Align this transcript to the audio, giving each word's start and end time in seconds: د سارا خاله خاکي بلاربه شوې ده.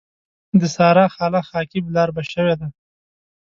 د 0.59 0.61
سارا 0.75 1.05
خاله 1.15 1.41
خاکي 1.49 1.79
بلاربه 1.85 2.23
شوې 2.31 2.55
ده. 2.59 2.67